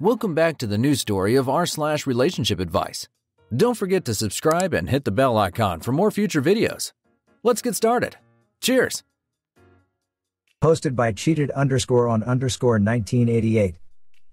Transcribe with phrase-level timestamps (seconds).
[0.00, 3.08] Welcome back to the news story of r slash relationship advice.
[3.54, 6.92] Don't forget to subscribe and hit the bell icon for more future videos.
[7.44, 8.16] Let's get started.
[8.60, 9.04] Cheers!
[10.60, 13.76] Posted by cheated underscore on underscore 1988.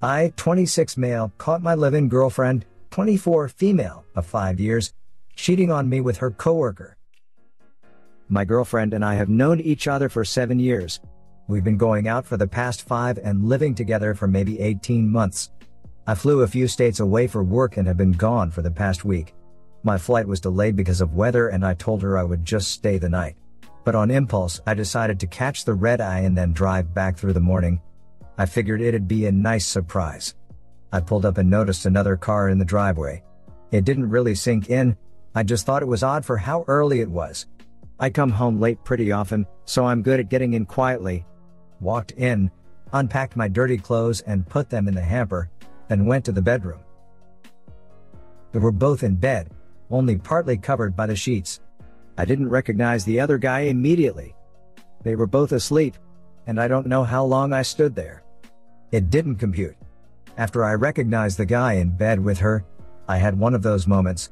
[0.02, 4.96] I, 26 male, caught my live-in girlfriend, 24 female, of 5 years,
[5.36, 6.98] cheating on me with her coworker.
[8.30, 11.00] My girlfriend and I have known each other for 7 years.
[11.52, 15.52] We've been going out for the past 5 and living together for maybe 18 months.
[16.08, 19.04] I flew a few states away for work and have been gone for the past
[19.04, 19.34] week.
[19.84, 22.98] My flight was delayed because of weather and I told her I would just stay
[22.98, 23.36] the night.
[23.84, 27.34] But on impulse, I decided to catch the red eye and then drive back through
[27.34, 27.82] the morning.
[28.38, 30.36] I figured it'd be a nice surprise.
[30.94, 33.24] I pulled up and noticed another car in the driveway.
[33.72, 34.96] It didn't really sink in,
[35.36, 37.46] I just thought it was odd for how early it was.
[38.00, 41.26] I come home late pretty often, so I'm good at getting in quietly.
[41.82, 42.52] Walked in,
[42.94, 45.50] unpacked my dirty clothes and put them in the hamper,
[45.90, 46.80] then went to the bedroom.
[48.52, 49.50] They were both in bed,
[49.90, 51.60] only partly covered by the sheets.
[52.18, 54.36] I didn't recognize the other guy immediately.
[55.04, 55.98] They were both asleep,
[56.46, 58.24] and I don't know how long I stood there.
[58.92, 59.76] It didn't compute.
[60.38, 62.64] After I recognized the guy in bed with her,
[63.08, 64.30] I had one of those moments.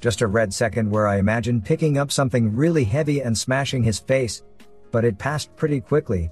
[0.00, 3.98] Just a red second where I imagined picking up something really heavy and smashing his
[3.98, 4.42] face,
[4.90, 6.30] but it passed pretty quickly.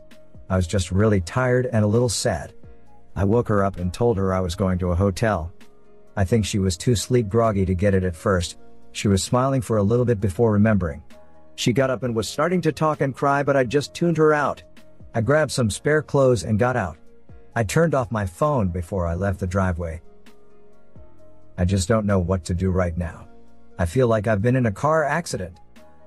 [0.49, 2.55] I was just really tired and a little sad.
[3.15, 5.53] I woke her up and told her I was going to a hotel.
[6.17, 8.59] I think she was too sleep groggy to get it at first.
[8.93, 11.03] She was smiling for a little bit before remembering.
[11.57, 14.33] She got up and was starting to talk and cry, but I just tuned her
[14.33, 14.63] out.
[15.15, 16.99] I grabbed some spare clothes and got out.
[17.55, 20.03] I turned off my phone before I left the driveway.
[21.59, 23.27] I just don't know what to do right now.
[23.79, 25.59] I feel like I've been in a car accident.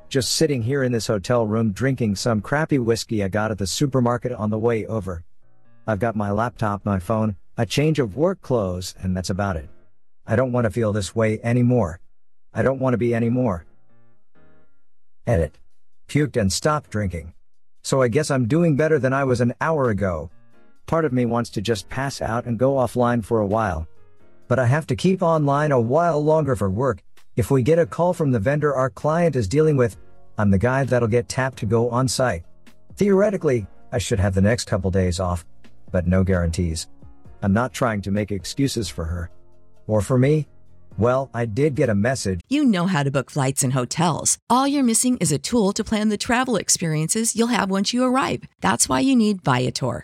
[0.10, 3.68] Just sitting here in this hotel room drinking some crappy whiskey I got at the
[3.68, 5.24] supermarket on the way over.
[5.86, 9.70] I've got my laptop, my phone, a change of work clothes, and that's about it.
[10.26, 12.00] I don't want to feel this way anymore.
[12.52, 13.68] I don't want to be anymore.
[15.28, 15.60] Edit.
[16.08, 17.36] Puked and stopped drinking.
[17.84, 20.32] So I guess I'm doing better than I was an hour ago.
[20.88, 23.88] Part of me wants to just pass out and go offline for a while.
[24.48, 27.04] But I have to keep online a while longer for work.
[27.36, 29.98] If we get a call from the vendor our client is dealing with,
[30.38, 32.44] I'm the guy that'll get tapped to go on site.
[32.98, 35.46] Theoretically, I should have the next couple days off,
[35.92, 36.88] but no guarantees.
[37.42, 39.30] I'm not trying to make excuses for her.
[39.88, 40.48] Or for me.
[40.98, 42.42] Well, I did get a message.
[42.50, 44.38] You know how to book flights and hotels.
[44.50, 48.04] All you're missing is a tool to plan the travel experiences you'll have once you
[48.04, 48.44] arrive.
[48.60, 50.04] That's why you need Viator.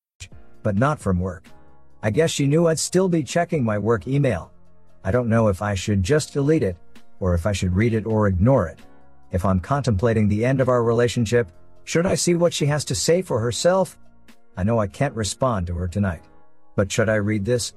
[0.63, 1.45] but not from work.
[2.03, 4.51] I guess she knew I'd still be checking my work email.
[5.03, 6.77] I don't know if I should just delete it,
[7.19, 8.79] or if I should read it or ignore it.
[9.31, 11.51] If I'm contemplating the end of our relationship,
[11.83, 13.97] should I see what she has to say for herself?
[14.57, 16.23] I know I can't respond to her tonight.
[16.75, 17.73] But should I read this?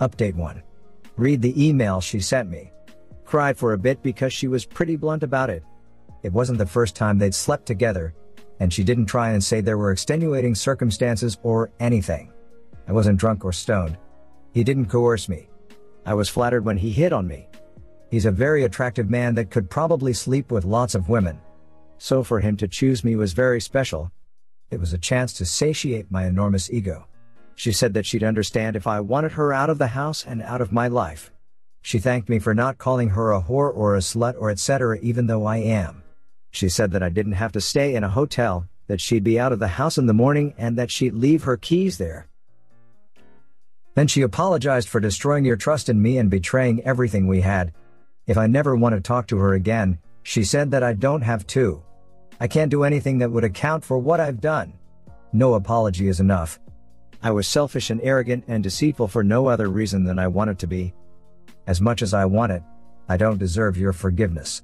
[0.00, 0.62] Update 1.
[1.16, 2.70] Read the email she sent me.
[3.24, 5.64] Cried for a bit because she was pretty blunt about it.
[6.22, 8.14] It wasn't the first time they'd slept together,
[8.60, 12.32] and she didn't try and say there were extenuating circumstances or anything.
[12.88, 13.96] I wasn't drunk or stoned.
[14.52, 15.48] He didn't coerce me.
[16.04, 17.48] I was flattered when he hit on me.
[18.10, 21.38] He's a very attractive man that could probably sleep with lots of women.
[21.98, 24.10] So for him to choose me was very special.
[24.70, 27.06] It was a chance to satiate my enormous ego.
[27.54, 30.60] She said that she'd understand if I wanted her out of the house and out
[30.60, 31.32] of my life.
[31.82, 34.98] She thanked me for not calling her a whore or a slut or etc.
[35.00, 36.02] even though I am.
[36.50, 39.52] She said that I didn't have to stay in a hotel, that she'd be out
[39.52, 42.26] of the house in the morning and that she'd leave her keys there.
[43.94, 47.72] Then she apologized for destroying your trust in me and betraying everything we had.
[48.26, 51.46] If I never want to talk to her again, she said that I don't have
[51.48, 51.82] to.
[52.40, 54.72] I can't do anything that would account for what I've done.
[55.32, 56.60] No apology is enough.
[57.22, 60.66] I was selfish and arrogant and deceitful for no other reason than I wanted to
[60.66, 60.94] be.
[61.66, 62.62] As much as I want it,
[63.08, 64.62] I don't deserve your forgiveness.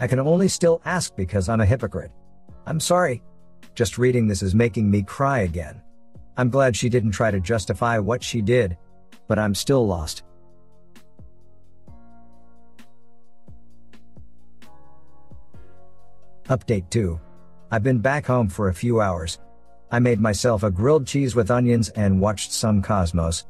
[0.00, 2.10] I can only still ask because I'm a hypocrite.
[2.66, 3.22] I'm sorry.
[3.74, 5.82] Just reading this is making me cry again.
[6.38, 8.78] I'm glad she didn't try to justify what she did,
[9.28, 10.22] but I'm still lost.
[16.48, 17.20] Update 2.
[17.70, 19.38] I've been back home for a few hours.
[19.92, 23.44] I made myself a grilled cheese with onions and watched some Cosmos.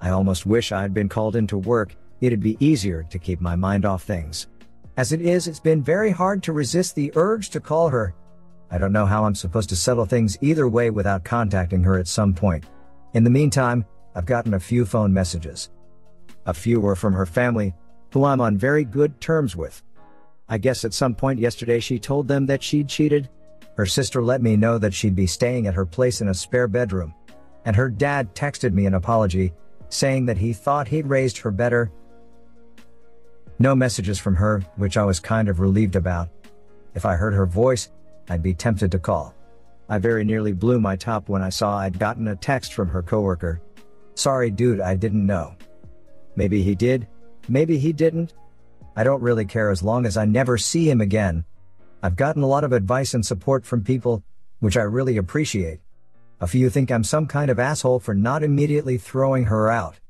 [0.00, 3.84] I almost wish I'd been called into work, it'd be easier to keep my mind
[3.84, 4.48] off things.
[4.96, 8.14] As it is, it's been very hard to resist the urge to call her.
[8.70, 12.06] I don't know how I'm supposed to settle things either way without contacting her at
[12.06, 12.66] some point.
[13.14, 15.70] In the meantime, I've gotten a few phone messages.
[16.44, 17.74] A few were from her family,
[18.12, 19.82] who I'm on very good terms with.
[20.48, 23.30] I guess at some point yesterday she told them that she'd cheated.
[23.76, 26.68] Her sister let me know that she'd be staying at her place in a spare
[26.68, 27.14] bedroom.
[27.64, 29.54] And her dad texted me an apology,
[29.88, 31.90] saying that he thought he'd raised her better
[33.62, 36.28] no messages from her, which I was kind of relieved about.
[36.94, 37.90] If I heard her voice,
[38.28, 39.34] I'd be tempted to call.
[39.88, 43.02] I very nearly blew my top when I saw I'd gotten a text from her
[43.02, 43.62] coworker.
[44.14, 45.54] Sorry dude, I didn't know.
[46.34, 47.06] Maybe he did,
[47.48, 48.34] maybe he didn't.
[48.96, 51.44] I don't really care as long as I never see him again.
[52.02, 54.22] I've gotten a lot of advice and support from people,
[54.60, 55.80] which I really appreciate.
[56.40, 60.00] A few think I'm some kind of asshole for not immediately throwing her out.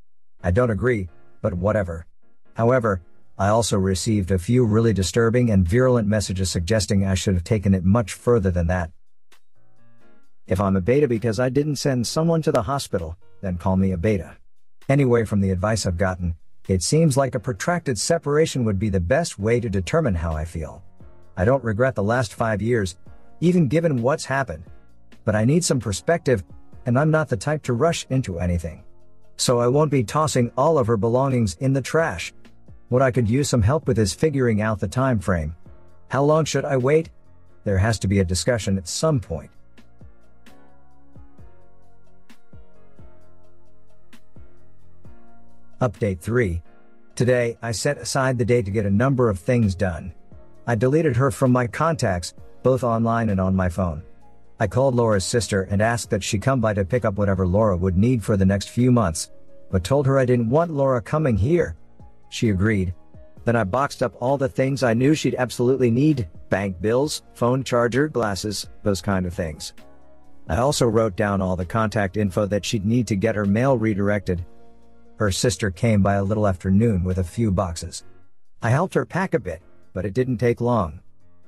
[0.43, 1.11] I don't agree,
[1.43, 2.07] but whatever.
[2.55, 3.03] However,
[3.39, 7.75] I also received a few really disturbing and virulent messages suggesting I should have taken
[7.75, 8.91] it much further than that.
[10.47, 13.93] If I'm a beta because I didn't send someone to the hospital, then call me
[13.93, 14.37] a beta.
[14.89, 16.35] Anyway, from the advice I've gotten,
[16.69, 20.45] it seems like a protracted separation would be the best way to determine how I
[20.45, 20.83] feel.
[21.37, 22.97] I don't regret the last five years,
[23.41, 24.65] even given what's happened.
[25.25, 26.45] But I need some perspective,
[26.87, 28.85] and I'm not the type to rush into anything.
[29.37, 32.33] So I won't be tossing all of her belongings in the trash.
[32.93, 35.57] What I could use some help with is figuring out the time frame.
[36.09, 37.09] How long should I wait?
[37.65, 39.51] There has to be a discussion at some point.
[45.81, 46.61] Update 3.
[47.15, 50.13] Today, I set aside the day to get a number of things done.
[50.67, 54.03] I deleted her from my contacts, both online and on my phone.
[54.61, 57.75] I called Laura's sister and asked that she come by to pick up whatever Laura
[57.75, 59.31] would need for the next few months,
[59.71, 61.75] but told her I didn't want Laura coming here,
[62.33, 62.95] she agreed.
[63.45, 67.65] Then I boxed up all the things I knew she'd absolutely need bank bills, phone
[67.65, 69.73] charger, glasses, those kind of things.
[70.49, 73.77] I also wrote down all the contact info that she'd need to get her mail
[73.77, 74.45] redirected.
[75.19, 78.05] Her sister came by a little after noon with a few boxes.
[78.63, 79.63] I helped her pack a bit,
[79.93, 81.01] but it didn't take long.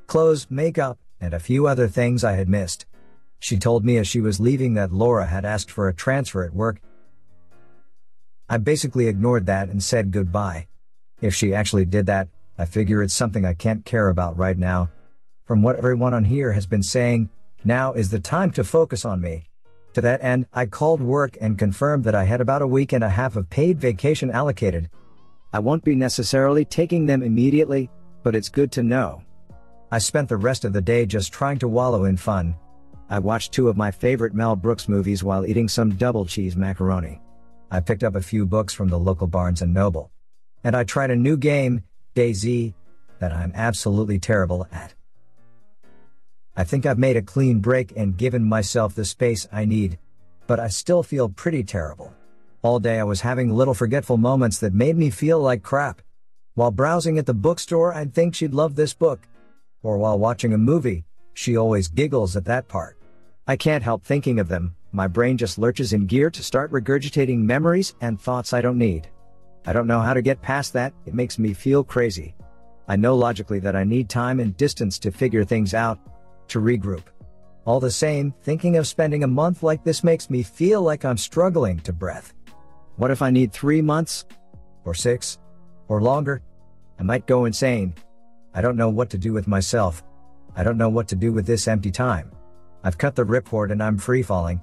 [0.06, 2.86] Clothes, makeup, and a few other things I had missed.
[3.38, 6.54] She told me as she was leaving that Laura had asked for a transfer at
[6.54, 6.80] work
[8.48, 10.66] I basically ignored that and said goodbye.
[11.24, 12.28] If she actually did that,
[12.58, 14.90] I figure it's something I can't care about right now.
[15.46, 17.30] From what everyone on here has been saying,
[17.64, 19.44] now is the time to focus on me.
[19.94, 23.02] To that end, I called work and confirmed that I had about a week and
[23.02, 24.90] a half of paid vacation allocated.
[25.50, 27.88] I won't be necessarily taking them immediately,
[28.22, 29.22] but it's good to know.
[29.90, 32.54] I spent the rest of the day just trying to wallow in fun.
[33.08, 37.18] I watched two of my favorite Mel Brooks movies while eating some double cheese macaroni.
[37.70, 40.10] I picked up a few books from the local Barnes and Noble.
[40.64, 41.85] And I tried a new game,
[42.16, 42.75] DayZ,
[43.21, 44.94] that I'm absolutely terrible at.
[46.56, 49.99] I think I've made a clean break and given myself the space I need.
[50.47, 52.14] But I still feel pretty terrible.
[52.62, 56.00] All day I was having little forgetful moments that made me feel like crap.
[56.54, 59.21] While browsing at the bookstore, I'd think she'd love this book.
[59.83, 61.04] Or while watching a movie,
[61.35, 62.99] she always giggles at that part.
[63.47, 67.38] I can't help thinking of them, my brain just lurches in gear to start regurgitating
[67.40, 69.09] memories and thoughts I don't need.
[69.66, 72.35] I don't know how to get past that, it makes me feel crazy.
[72.87, 75.99] I know logically that I need time and distance to figure things out,
[76.49, 77.04] to regroup.
[77.64, 81.16] All the same, thinking of spending a month like this makes me feel like I'm
[81.16, 82.35] struggling to breath.
[82.97, 84.26] What if I need three months?
[84.85, 85.38] Or six?
[85.88, 86.42] Or longer?
[86.99, 87.94] I might go insane.
[88.52, 90.04] I don't know what to do with myself.
[90.54, 92.30] I don't know what to do with this empty time.
[92.85, 94.61] I've cut the ripcord and I'm free falling.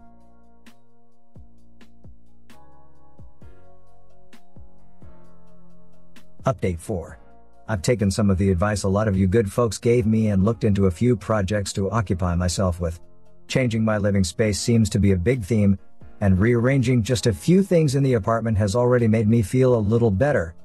[6.45, 7.19] Update 4.
[7.67, 10.43] I've taken some of the advice a lot of you good folks gave me and
[10.43, 12.99] looked into a few projects to occupy myself with.
[13.47, 15.77] Changing my living space seems to be a big theme,
[16.19, 19.77] and rearranging just a few things in the apartment has already made me feel a
[19.77, 20.55] little better.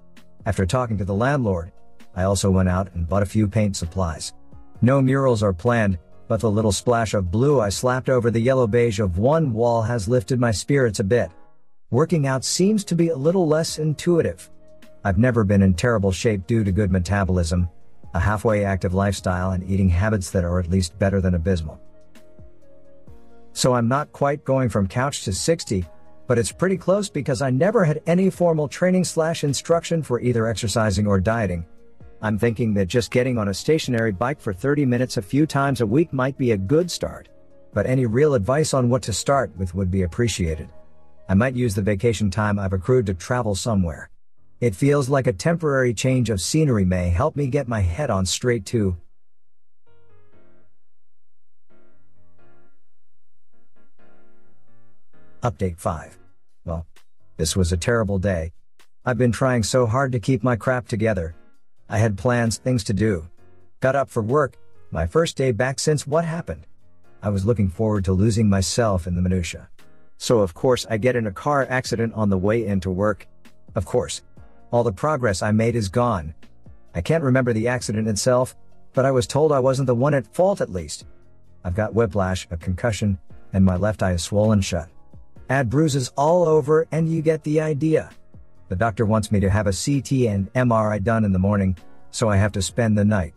[0.47, 1.73] After talking to the landlord,
[2.15, 4.33] I also went out and bought a few paint supplies.
[4.81, 8.67] No murals are planned, but the little splash of blue I slapped over the yellow
[8.67, 11.31] beige of one wall has lifted my spirits a bit.
[11.91, 14.51] Working out seems to be a little less intuitive.
[15.07, 17.69] I've never been in terrible shape due to good metabolism,
[18.13, 21.81] a halfway active lifestyle, and eating habits that are at least better than abysmal.
[23.53, 25.85] So I'm not quite going from couch to 60,
[26.27, 30.49] but it's pretty close because I never had any formal training slash instruction for either
[30.49, 31.65] exercising or dieting.
[32.21, 35.83] I'm thinking that just getting on a stationary bike for 30 minutes a few times
[35.83, 37.29] a week might be a good start.
[37.73, 40.69] But any real advice on what to start with would be appreciated.
[41.29, 44.11] I might use the vacation time I've accrued to travel somewhere.
[44.61, 48.25] It feels like a temporary change of scenery may help me get my head on
[48.25, 48.97] straight too.
[55.43, 56.19] Update 5.
[56.65, 56.87] Well,
[57.37, 58.53] this was a terrible day.
[59.05, 61.37] I've been trying so hard to keep my crap together,
[61.89, 63.29] I had plans, things to do.
[63.81, 64.57] Got up for work,
[64.91, 66.67] my first day back since what happened.
[67.23, 69.69] I was looking forward to losing myself in the minutia.
[70.19, 73.29] So of course I get in a car accident on the way into work.
[73.77, 74.23] Of course.
[74.73, 76.35] All the progress I made is gone.
[76.95, 78.57] I can't remember the accident itself,
[78.95, 81.07] but I was told I wasn't the one at fault at least.
[81.65, 83.19] I've got whiplash, a concussion,
[83.53, 84.89] and my left eye is swollen shut.
[85.49, 88.11] Add bruises all over and you get the idea.
[88.69, 91.77] The doctor wants me to have a CT and MRI done in the morning,
[92.11, 93.35] so I have to spend the night.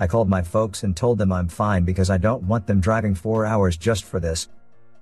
[0.00, 3.14] I called my folks and told them I'm fine because I don't want them driving
[3.14, 4.48] four hours just for this.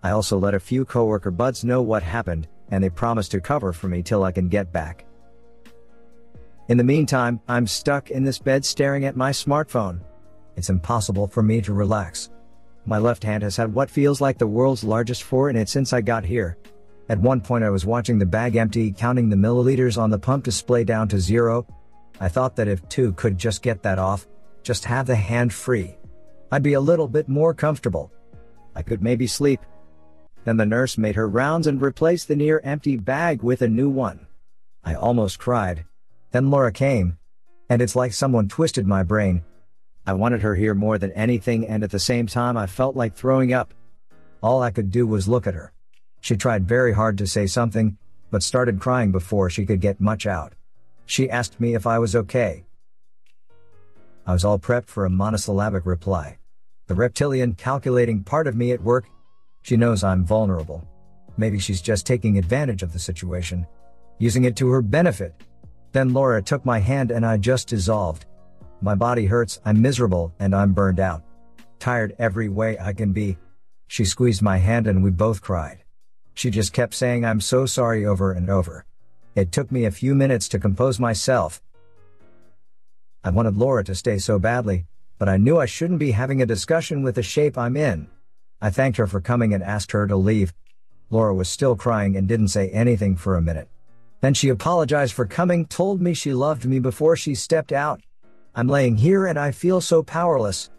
[0.03, 3.73] I also let a few coworker buds know what happened, and they promised to cover
[3.73, 5.07] for me till I can get back.
[6.73, 10.01] In the meantime, I'm stuck in this bed staring at my smartphone.
[10.57, 12.31] It's impossible for me to relax.
[12.87, 15.93] My left hand has had what feels like the world's largest four in it since
[15.93, 16.57] I got here,
[17.11, 20.45] at one point I was watching the bag empty, counting the milliliters on the pump
[20.45, 21.67] display down to zero.
[22.21, 24.27] I thought that if two could just get that off,
[24.63, 25.99] just have the hand free,
[26.51, 28.11] I'd be a little bit more comfortable.
[28.75, 29.61] I could maybe sleep.
[30.47, 33.91] Then the nurse made her rounds and replaced the near empty bag with a new
[33.91, 34.27] one.
[34.83, 35.85] I almost cried.
[36.33, 37.19] Then Laura came.
[37.69, 39.43] And it's like someone twisted my brain.
[40.05, 43.15] I wanted her here more than anything and at the same time I felt like
[43.15, 43.73] throwing up.
[44.43, 45.73] All I could do was look at her.
[46.21, 47.97] She tried very hard to say something,
[48.31, 50.55] but started crying before she could get much out.
[51.07, 52.65] She asked me if I was okay.
[54.27, 56.39] I was all prepped for a monosyllabic reply.
[56.87, 59.07] The reptilian calculating part of me at work.
[59.63, 60.87] She knows I'm vulnerable.
[61.37, 63.67] Maybe she's just taking advantage of the situation,
[64.19, 65.35] using it to her benefit.
[65.93, 68.27] Then Laura took my hand and I just dissolved.
[68.81, 71.23] My body hurts, I'm miserable, and I'm burned out.
[71.79, 73.37] Tired every way I can be.
[73.87, 75.85] She squeezed my hand and we both cried.
[76.35, 78.87] She just kept saying I'm so sorry over and over.
[79.35, 81.63] It took me a few minutes to compose myself.
[83.23, 84.87] I wanted Laura to stay so badly,
[85.19, 88.09] but I knew I shouldn't be having a discussion with the shape I'm in.
[88.61, 90.53] I thanked her for coming and asked her to leave.
[91.11, 93.69] Laura was still crying and didn't say anything for a minute.
[94.23, 98.01] Then she apologized for coming, told me she loved me before she stepped out.
[98.55, 100.71] I'm laying here and I feel so powerless.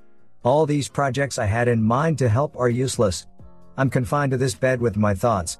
[0.43, 3.27] All these projects I had in mind to help are useless.
[3.77, 5.59] I'm confined to this bed with my thoughts.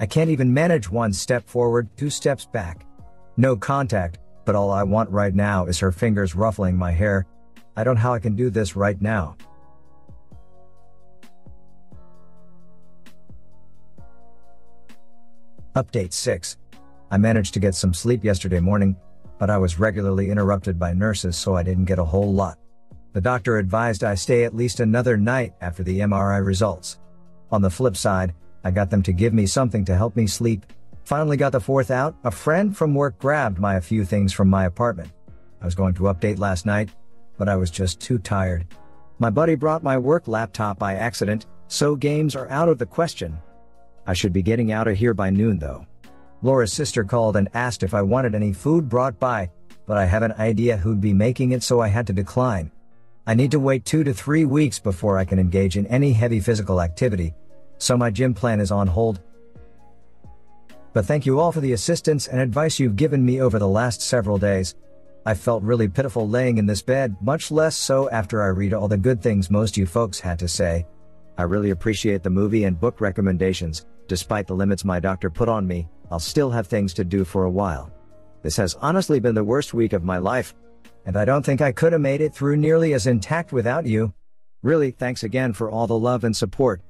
[0.00, 2.84] I can't even manage one step forward, two steps back.
[3.36, 7.26] No contact, but all I want right now is her fingers ruffling my hair.
[7.76, 9.36] I don't know how I can do this right now.
[15.76, 16.56] Update 6.
[17.10, 18.96] I managed to get some sleep yesterday morning,
[19.38, 22.58] but I was regularly interrupted by nurses so I didn't get a whole lot.
[23.12, 26.98] The doctor advised I stay at least another night after the MRI results.
[27.50, 30.64] On the flip side, I got them to give me something to help me sleep.
[31.02, 34.48] Finally got the fourth out, a friend from work grabbed my a few things from
[34.48, 35.10] my apartment.
[35.60, 36.90] I was going to update last night,
[37.36, 38.66] but I was just too tired.
[39.18, 43.36] My buddy brought my work laptop by accident, so games are out of the question.
[44.06, 45.86] I should be getting out of here by noon though.
[46.42, 49.50] Laura's sister called and asked if I wanted any food brought by,
[49.86, 52.70] but I have an idea who'd be making it so I had to decline.
[53.26, 56.40] I need to wait two to three weeks before I can engage in any heavy
[56.40, 57.34] physical activity,
[57.78, 59.20] so my gym plan is on hold.
[60.92, 64.00] But thank you all for the assistance and advice you've given me over the last
[64.00, 64.74] several days.
[65.26, 68.88] I felt really pitiful laying in this bed, much less so after I read all
[68.88, 70.86] the good things most you folks had to say.
[71.36, 75.64] I really appreciate the movie and book recommendations, despite the limits my doctor put on
[75.64, 77.92] me, I'll still have things to do for a while.
[78.42, 80.52] This has honestly been the worst week of my life,
[81.06, 84.12] and I don't think I could have made it through nearly as intact without you.
[84.64, 86.82] Really, thanks again for all the love and support.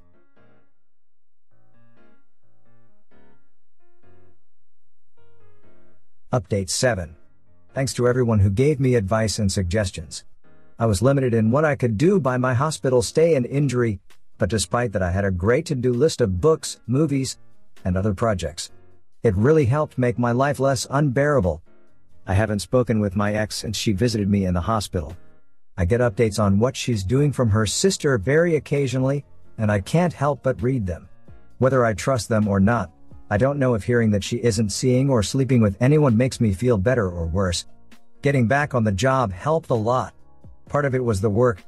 [6.32, 7.16] Update 7.
[7.74, 10.24] Thanks to everyone who gave me advice and suggestions.
[10.78, 14.00] I was limited in what I could do by my hospital stay and injury,
[14.40, 17.38] but despite that I had a great to-do list of books, movies,
[17.84, 18.70] and other projects.
[19.22, 21.62] It really helped make my life less unbearable.
[22.26, 25.14] I haven't spoken with my ex since she visited me in the hospital.
[25.76, 29.26] I get updates on what she's doing from her sister very occasionally,
[29.58, 31.06] and I can't help but read them.
[31.58, 32.90] Whether I trust them or not,
[33.28, 36.54] I don't know if hearing that she isn't seeing or sleeping with anyone makes me
[36.54, 37.66] feel better or worse.
[38.22, 40.14] Getting back on the job helped a lot.
[40.66, 41.62] Part of it was the work.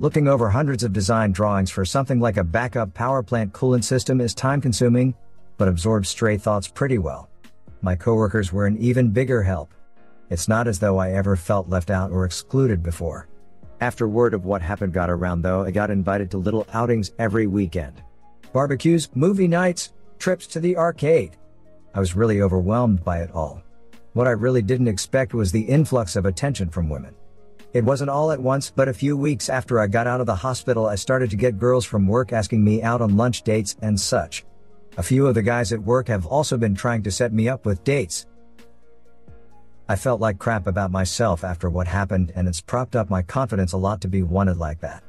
[0.00, 4.18] Looking over hundreds of design drawings for something like a backup power plant coolant system
[4.18, 5.14] is time consuming,
[5.58, 7.28] but absorbs stray thoughts pretty well.
[7.82, 9.74] My coworkers were an even bigger help.
[10.30, 13.28] It's not as though I ever felt left out or excluded before.
[13.82, 17.46] After word of what happened got around though, I got invited to little outings every
[17.46, 18.02] weekend.
[18.54, 21.36] Barbecues, movie nights, trips to the arcade.
[21.92, 23.62] I was really overwhelmed by it all.
[24.14, 27.14] What I really didn't expect was the influx of attention from women.
[27.72, 30.34] It wasn't all at once, but a few weeks after I got out of the
[30.34, 33.98] hospital, I started to get girls from work asking me out on lunch dates and
[33.98, 34.44] such.
[34.96, 37.64] A few of the guys at work have also been trying to set me up
[37.64, 38.26] with dates.
[39.88, 43.72] I felt like crap about myself after what happened and it's propped up my confidence
[43.72, 45.04] a lot to be wanted like that.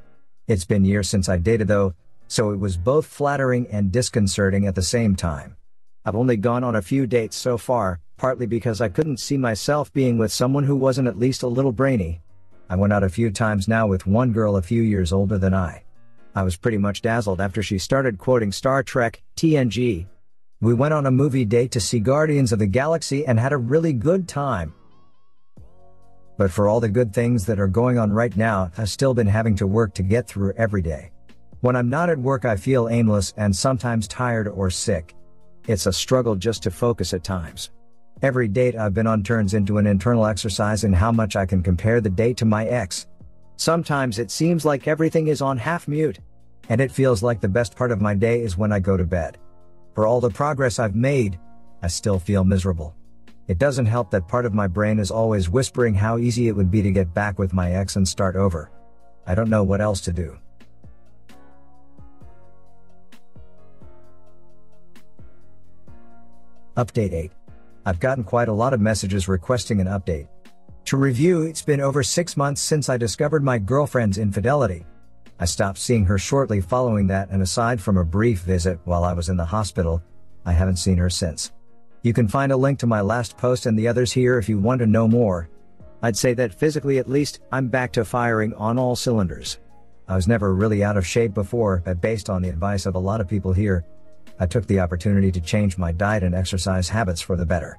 [0.47, 1.95] It's been years since I dated though,
[2.27, 5.57] so it was both flattering and disconcerting at the same time.
[6.05, 9.91] I've only gone on a few dates so far, partly because I couldn't see myself
[9.93, 12.21] being with someone who wasn't at least a little brainy.
[12.71, 15.53] I went out a few times now with one girl a few years older than
[15.53, 15.83] I.
[16.33, 20.07] I was pretty much dazzled after she started quoting Star Trek, TNG.
[20.61, 23.57] We went on a movie date to see Guardians of the Galaxy and had a
[23.57, 24.73] really good time.
[26.37, 29.27] But for all the good things that are going on right now, I've still been
[29.27, 31.11] having to work to get through every day.
[31.59, 35.13] When I'm not at work, I feel aimless and sometimes tired or sick.
[35.67, 37.69] It's a struggle just to focus at times.
[38.21, 41.63] Every date I've been on turns into an internal exercise in how much I can
[41.63, 43.07] compare the date to my ex.
[43.55, 46.19] Sometimes it seems like everything is on half mute.
[46.69, 49.03] And it feels like the best part of my day is when I go to
[49.05, 49.39] bed.
[49.95, 51.39] For all the progress I've made,
[51.81, 52.95] I still feel miserable.
[53.47, 56.69] It doesn't help that part of my brain is always whispering how easy it would
[56.69, 58.69] be to get back with my ex and start over.
[59.25, 60.37] I don't know what else to do.
[66.77, 67.31] Update 8.
[67.85, 70.27] I've gotten quite a lot of messages requesting an update.
[70.85, 74.85] To review, it's been over six months since I discovered my girlfriend's infidelity.
[75.39, 79.13] I stopped seeing her shortly following that, and aside from a brief visit while I
[79.13, 80.03] was in the hospital,
[80.45, 81.51] I haven't seen her since.
[82.03, 84.59] You can find a link to my last post and the others here if you
[84.59, 85.49] want to know more.
[86.03, 89.59] I'd say that physically at least, I'm back to firing on all cylinders.
[90.07, 92.99] I was never really out of shape before, but based on the advice of a
[92.99, 93.85] lot of people here,
[94.41, 97.77] I took the opportunity to change my diet and exercise habits for the better.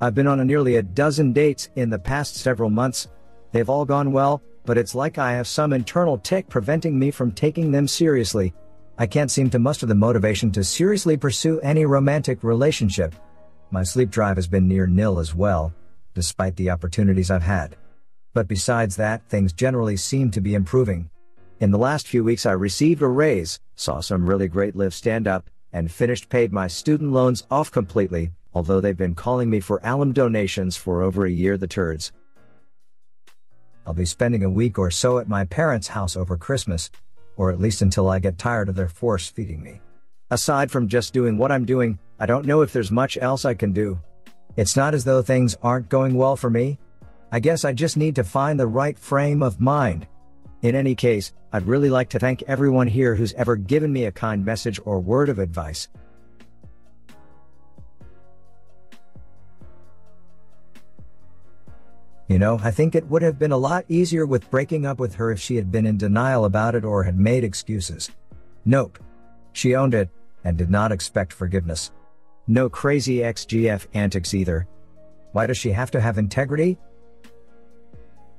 [0.00, 3.08] I've been on a nearly a dozen dates in the past several months.
[3.50, 7.32] They've all gone well, but it's like I have some internal tick preventing me from
[7.32, 8.54] taking them seriously.
[8.96, 13.16] I can't seem to muster the motivation to seriously pursue any romantic relationship.
[13.72, 15.74] My sleep drive has been near nil as well,
[16.14, 17.74] despite the opportunities I've had.
[18.32, 21.10] But besides that, things generally seem to be improving.
[21.64, 25.26] In the last few weeks, I received a raise, saw some really great live stand
[25.26, 29.80] up, and finished paid my student loans off completely, although they've been calling me for
[29.82, 32.12] alum donations for over a year, the turds.
[33.86, 36.90] I'll be spending a week or so at my parents' house over Christmas,
[37.38, 39.80] or at least until I get tired of their force feeding me.
[40.30, 43.54] Aside from just doing what I'm doing, I don't know if there's much else I
[43.54, 43.98] can do.
[44.56, 46.78] It's not as though things aren't going well for me.
[47.32, 50.06] I guess I just need to find the right frame of mind.
[50.64, 54.10] In any case, I'd really like to thank everyone here who's ever given me a
[54.10, 55.88] kind message or word of advice.
[62.28, 65.16] You know, I think it would have been a lot easier with breaking up with
[65.16, 68.10] her if she had been in denial about it or had made excuses.
[68.64, 68.98] Nope.
[69.52, 70.08] She owned it,
[70.44, 71.92] and did not expect forgiveness.
[72.46, 74.66] No crazy XGF antics either.
[75.32, 76.78] Why does she have to have integrity?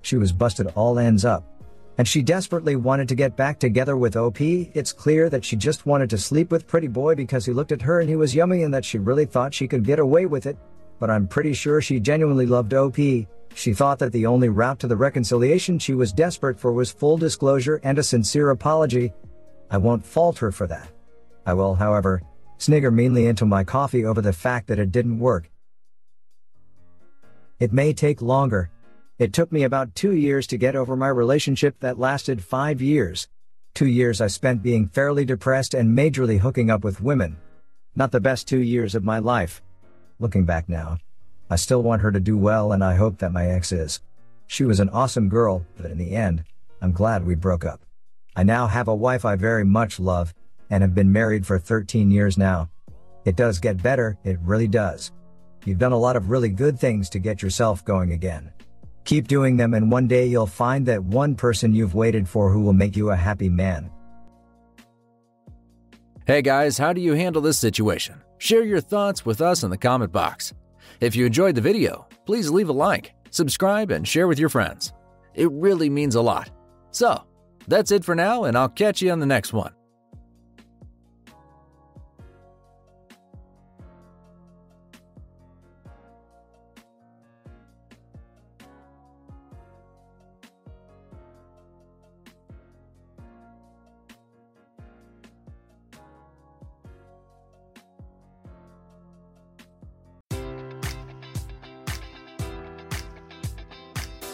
[0.01, 1.54] She was busted all ends up.
[1.97, 4.41] And she desperately wanted to get back together with OP.
[4.41, 7.81] It's clear that she just wanted to sleep with Pretty Boy because he looked at
[7.81, 10.45] her and he was yummy and that she really thought she could get away with
[10.45, 10.57] it.
[10.99, 12.97] But I'm pretty sure she genuinely loved OP.
[12.97, 17.17] She thought that the only route to the reconciliation she was desperate for was full
[17.17, 19.13] disclosure and a sincere apology.
[19.71, 20.89] I won't fault her for that.
[21.45, 22.21] I will, however,
[22.57, 25.49] snigger meanly into my coffee over the fact that it didn't work.
[27.59, 28.69] It may take longer.
[29.17, 33.29] It took me about two years to get over my relationship that lasted five years.
[33.73, 37.37] Two years I spent being fairly depressed and majorly hooking up with women.
[37.95, 39.61] Not the best two years of my life.
[40.19, 40.97] Looking back now,
[41.49, 44.01] I still want her to do well and I hope that my ex is.
[44.47, 46.43] She was an awesome girl, but in the end,
[46.81, 47.85] I'm glad we broke up.
[48.35, 50.33] I now have a wife I very much love,
[50.69, 52.69] and have been married for 13 years now.
[53.23, 55.13] It does get better, it really does.
[55.63, 58.51] You've done a lot of really good things to get yourself going again.
[59.05, 62.61] Keep doing them and one day you'll find that one person you've waited for who
[62.61, 63.89] will make you a happy man.
[66.27, 68.19] Hey guys, how do you handle this situation?
[68.39, 70.53] Share your thoughts with us in the comment box.
[70.99, 74.91] If you enjoyed the video, please leave a like, subscribe, and share with your friends.
[75.35, 76.49] It really means a lot.
[76.89, 77.23] So,
[77.67, 79.73] that's it for now, and I'll catch you on the next one.